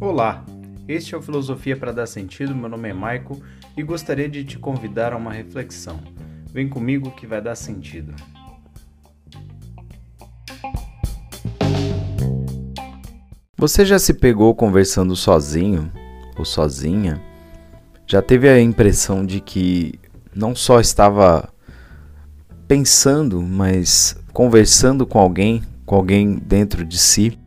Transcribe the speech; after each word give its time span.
Olá, 0.00 0.44
este 0.86 1.14
é 1.14 1.18
o 1.18 1.22
Filosofia 1.22 1.76
para 1.76 1.92
Dar 1.92 2.06
Sentido. 2.06 2.54
Meu 2.54 2.68
nome 2.68 2.88
é 2.88 2.92
Maico 2.92 3.42
e 3.76 3.82
gostaria 3.82 4.28
de 4.28 4.44
te 4.44 4.58
convidar 4.58 5.12
a 5.12 5.16
uma 5.16 5.32
reflexão. 5.32 6.00
Vem 6.52 6.68
comigo 6.68 7.10
que 7.10 7.26
vai 7.26 7.42
dar 7.42 7.54
sentido. 7.54 8.14
Você 13.58 13.84
já 13.84 13.98
se 13.98 14.14
pegou 14.14 14.54
conversando 14.54 15.16
sozinho 15.16 15.90
ou 16.38 16.44
sozinha? 16.44 17.20
Já 18.06 18.22
teve 18.22 18.48
a 18.48 18.60
impressão 18.60 19.26
de 19.26 19.40
que 19.40 19.98
não 20.34 20.54
só 20.54 20.78
estava 20.78 21.52
pensando, 22.68 23.42
mas 23.42 24.16
conversando 24.32 25.06
com 25.06 25.18
alguém, 25.18 25.62
com 25.86 25.94
alguém 25.94 26.34
dentro 26.34 26.84
de 26.84 26.98
si? 26.98 27.38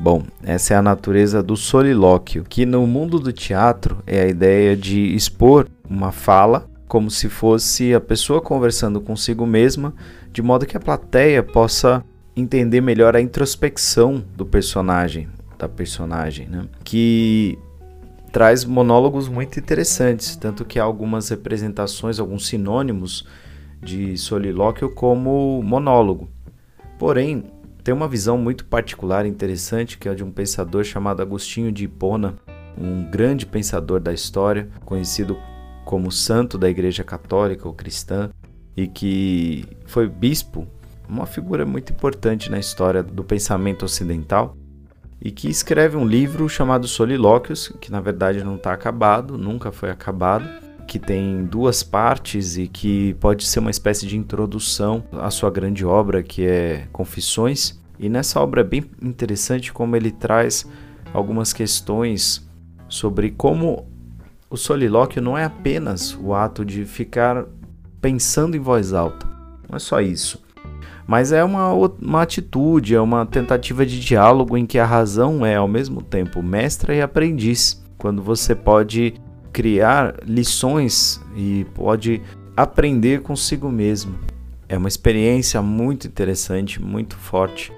Bom, 0.00 0.24
essa 0.42 0.74
é 0.74 0.76
a 0.76 0.82
natureza 0.82 1.42
do 1.42 1.56
solilóquio, 1.56 2.44
que 2.44 2.66
no 2.66 2.86
mundo 2.86 3.18
do 3.18 3.32
teatro 3.32 4.02
é 4.06 4.20
a 4.20 4.28
ideia 4.28 4.76
de 4.76 5.14
expor 5.14 5.68
uma 5.88 6.12
fala 6.12 6.68
como 6.86 7.10
se 7.10 7.28
fosse 7.28 7.94
a 7.94 8.00
pessoa 8.00 8.40
conversando 8.40 9.00
consigo 9.00 9.46
mesma, 9.46 9.94
de 10.32 10.40
modo 10.40 10.66
que 10.66 10.76
a 10.76 10.80
plateia 10.80 11.42
possa 11.42 12.02
entender 12.34 12.80
melhor 12.80 13.14
a 13.14 13.20
introspecção 13.20 14.24
do 14.34 14.46
personagem, 14.46 15.28
da 15.58 15.68
personagem, 15.68 16.48
né? 16.48 16.66
Que 16.82 17.58
traz 18.32 18.64
monólogos 18.64 19.28
muito 19.28 19.58
interessantes, 19.58 20.34
tanto 20.36 20.64
que 20.64 20.78
há 20.78 20.84
algumas 20.84 21.28
representações, 21.28 22.18
alguns 22.18 22.46
sinônimos 22.46 23.26
de 23.82 24.16
solilóquio 24.16 24.90
como 24.90 25.62
monólogo. 25.62 26.28
Porém, 26.98 27.44
tem 27.84 27.94
uma 27.94 28.08
visão 28.08 28.36
muito 28.36 28.64
particular 28.64 29.24
e 29.24 29.28
interessante 29.28 29.96
que 29.96 30.08
é 30.08 30.14
de 30.14 30.24
um 30.24 30.30
pensador 30.30 30.84
chamado 30.84 31.22
Agostinho 31.22 31.70
de 31.70 31.84
Hipona, 31.84 32.34
um 32.76 33.08
grande 33.10 33.46
pensador 33.46 34.00
da 34.00 34.12
história, 34.12 34.68
conhecido 34.84 35.38
como 35.84 36.12
santo 36.12 36.58
da 36.58 36.68
Igreja 36.68 37.02
Católica 37.02 37.66
ou 37.66 37.72
cristã 37.72 38.30
e 38.76 38.86
que 38.86 39.64
foi 39.86 40.08
bispo, 40.08 40.66
uma 41.08 41.24
figura 41.24 41.64
muito 41.64 41.92
importante 41.92 42.50
na 42.50 42.58
história 42.58 43.02
do 43.02 43.24
pensamento 43.24 43.84
ocidental 43.84 44.54
e 45.20 45.30
que 45.30 45.48
escreve 45.48 45.96
um 45.96 46.06
livro 46.06 46.48
chamado 46.48 46.86
Solilóquios, 46.86 47.72
que 47.80 47.90
na 47.90 48.00
verdade 48.00 48.44
não 48.44 48.56
está 48.56 48.72
acabado, 48.72 49.38
nunca 49.38 49.72
foi 49.72 49.90
acabado, 49.90 50.46
que 50.88 50.98
tem 50.98 51.44
duas 51.44 51.82
partes 51.82 52.56
e 52.56 52.66
que 52.66 53.14
pode 53.20 53.46
ser 53.46 53.60
uma 53.60 53.70
espécie 53.70 54.06
de 54.06 54.16
introdução 54.16 55.04
à 55.12 55.30
sua 55.30 55.50
grande 55.50 55.84
obra, 55.84 56.22
que 56.22 56.46
é 56.46 56.88
Confissões. 56.90 57.78
E 57.98 58.08
nessa 58.08 58.40
obra 58.40 58.62
é 58.62 58.64
bem 58.64 58.84
interessante 59.02 59.70
como 59.70 59.94
ele 59.94 60.10
traz 60.10 60.66
algumas 61.12 61.52
questões 61.52 62.48
sobre 62.88 63.30
como 63.30 63.86
o 64.48 64.56
solilóquio 64.56 65.20
não 65.20 65.36
é 65.36 65.44
apenas 65.44 66.16
o 66.18 66.32
ato 66.32 66.64
de 66.64 66.86
ficar 66.86 67.44
pensando 68.00 68.56
em 68.56 68.60
voz 68.60 68.94
alta, 68.94 69.26
não 69.68 69.76
é 69.76 69.78
só 69.78 70.00
isso. 70.00 70.42
Mas 71.06 71.32
é 71.32 71.44
uma, 71.44 71.72
uma 71.72 72.22
atitude, 72.22 72.94
é 72.94 73.00
uma 73.00 73.26
tentativa 73.26 73.84
de 73.84 74.00
diálogo 74.00 74.56
em 74.56 74.64
que 74.64 74.78
a 74.78 74.86
razão 74.86 75.44
é 75.44 75.56
ao 75.56 75.68
mesmo 75.68 76.00
tempo 76.00 76.42
mestra 76.42 76.94
e 76.94 77.02
aprendiz. 77.02 77.82
Quando 77.98 78.22
você 78.22 78.54
pode 78.54 79.14
criar 79.52 80.16
lições 80.24 81.20
e 81.36 81.66
pode 81.74 82.22
aprender 82.56 83.22
consigo 83.22 83.70
mesmo. 83.70 84.18
É 84.68 84.76
uma 84.76 84.88
experiência 84.88 85.62
muito 85.62 86.06
interessante, 86.06 86.80
muito 86.82 87.16
forte 87.16 87.72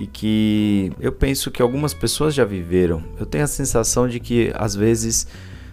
e 0.00 0.06
que 0.06 0.90
eu 0.98 1.12
penso 1.12 1.50
que 1.50 1.60
algumas 1.60 1.92
pessoas 1.92 2.34
já 2.34 2.44
viveram. 2.44 3.04
Eu 3.18 3.26
tenho 3.26 3.44
a 3.44 3.46
sensação 3.46 4.08
de 4.08 4.18
que 4.18 4.50
às 4.54 4.74
vezes 4.74 5.26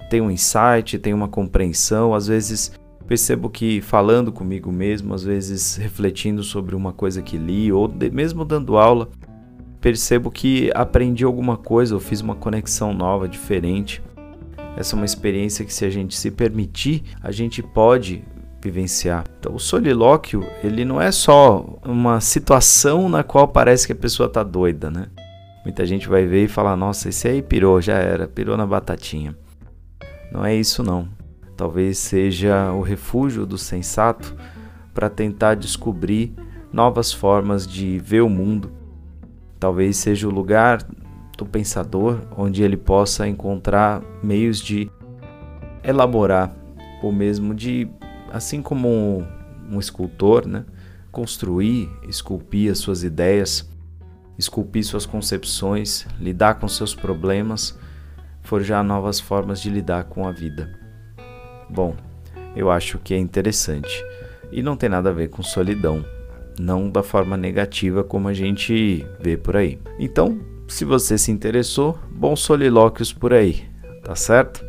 tem 0.09 0.19
um 0.19 0.30
insight, 0.30 1.00
tem 1.00 1.13
uma 1.13 1.30
compreensão, 1.30 2.13
às 2.13 2.28
vezes 2.28 2.74
percebo 3.07 3.50
que 3.50 3.80
falando 3.80 4.34
comigo 4.34 4.69
mesmo, 4.69 5.13
às 5.13 5.24
vezes 5.24 5.78
refletindo 5.78 6.44
sobre 6.44 6.75
uma 6.75 6.91
coisa 6.91 7.22
que 7.22 7.38
li 7.38 7.72
ou 7.72 7.88
de, 7.88 8.09
mesmo 8.09 8.44
dando 8.44 8.78
aula, 8.78 9.09
percebo 9.80 10.30
que 10.30 10.69
aprendi 10.75 11.24
alguma 11.24 11.56
coisa 11.56 11.96
ou 11.96 12.02
fiz 12.02 12.19
uma 12.19 12.36
conexão 12.36 12.94
nova, 12.94 13.30
diferente. 13.30 14.03
Essa 14.78 14.96
é 14.96 14.98
uma 14.98 15.06
experiência 15.06 15.66
que 15.66 15.74
se 15.74 15.84
a 15.84 15.90
gente 15.90 16.16
se 16.16 16.30
permitir, 16.30 17.04
a 17.20 17.32
gente 17.32 17.64
pode 17.64 18.24
vivenciar. 18.62 19.24
Então, 19.40 19.56
o 19.56 19.60
solilóquio, 19.60 20.46
ele 20.64 20.86
não 20.86 21.02
é 21.02 21.12
só 21.12 21.80
uma 21.84 22.22
situação 22.22 23.10
na 23.10 23.24
qual 23.24 23.48
parece 23.48 23.88
que 23.88 23.94
a 23.94 23.96
pessoa 23.96 24.28
está 24.28 24.44
doida, 24.44 24.92
né? 24.92 25.08
Muita 25.64 25.84
gente 25.84 26.08
vai 26.08 26.28
ver 26.28 26.46
e 26.46 26.48
falar: 26.48 26.78
"Nossa, 26.78 27.10
esse 27.10 27.28
aí 27.28 27.42
pirou, 27.42 27.82
já 27.82 27.96
era, 27.96 28.28
pirou 28.28 28.56
na 28.56 28.68
batatinha". 28.68 29.36
Não 30.32 30.46
é 30.46 30.56
isso 30.56 30.84
não. 30.84 31.08
Talvez 31.56 31.98
seja 31.98 32.72
o 32.72 32.82
refúgio 32.82 33.48
do 33.48 33.58
sensato 33.58 34.36
para 34.94 35.10
tentar 35.10 35.56
descobrir 35.56 36.36
novas 36.72 37.12
formas 37.12 37.66
de 37.66 37.98
ver 37.98 38.22
o 38.22 38.30
mundo. 38.30 38.72
Talvez 39.60 39.98
seja 39.98 40.28
o 40.28 40.32
lugar 40.32 40.86
do 41.38 41.46
pensador, 41.46 42.20
onde 42.36 42.64
ele 42.64 42.75
possa 42.75 43.28
encontrar 43.28 44.02
meios 44.24 44.59
de 44.59 44.92
elaborar, 45.84 46.53
ou 47.02 47.12
mesmo 47.12 47.53
de, 47.53 47.88
assim 48.34 48.62
como 48.62 48.90
um, 48.90 49.25
um 49.72 49.80
escultor, 49.80 50.48
né, 50.48 50.66
construir, 51.12 51.90
esculpir 52.08 52.72
as 52.72 52.80
suas 52.80 53.03
ideias, 53.03 53.70
esculpir 54.38 54.84
suas 54.84 55.06
concepções, 55.06 56.08
lidar 56.20 56.56
com 56.56 56.68
seus 56.68 56.96
problemas, 56.96 57.78
forjar 58.42 58.84
novas 58.84 59.19
formas 59.19 59.62
de 59.62 59.69
lidar 59.69 60.06
com 60.06 60.28
a 60.28 60.31
vida. 60.31 60.78
Bom, 61.69 61.96
eu 62.56 62.72
acho 62.72 62.98
que 63.00 63.14
é 63.14 63.18
interessante 63.18 64.04
e 64.52 64.64
não 64.64 64.75
tem 64.75 64.90
nada 64.90 65.09
a 65.09 65.14
ver 65.14 65.30
com 65.30 65.44
solidão, 65.44 66.04
não 66.59 66.90
da 66.90 67.04
forma 67.04 67.38
negativa 67.38 68.04
como 68.04 68.28
a 68.28 68.34
gente 68.34 69.06
vê 69.19 69.38
por 69.38 69.56
aí. 69.58 69.80
Então, 70.00 70.40
se 70.68 70.86
você 70.86 71.18
se 71.18 71.32
interessou, 71.32 71.98
bons 72.10 72.42
solilóquios 72.42 73.14
por 73.14 73.34
aí, 73.34 73.66
tá 74.04 74.16
certo? 74.16 74.66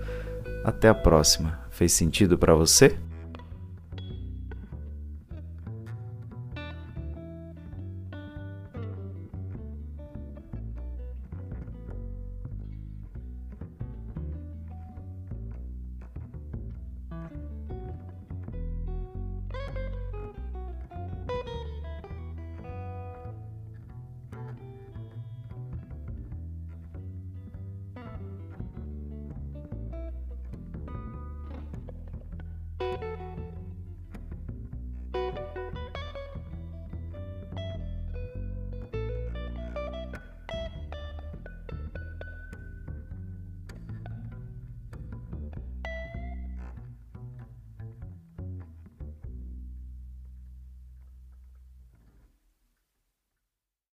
Até 0.65 0.89
a 0.89 0.95
próxima. 0.95 1.59
Fez 1.71 1.93
sentido 1.93 2.37
para 2.37 2.55
você? 2.55 2.97